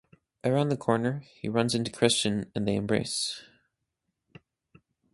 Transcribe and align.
Around 0.43 0.69
the 0.69 0.77
corner, 0.77 1.19
he 1.35 1.47
runs 1.47 1.75
into 1.75 1.91
Christian 1.91 2.51
and 2.55 2.67
they 2.67 2.73
embrace. 2.73 3.43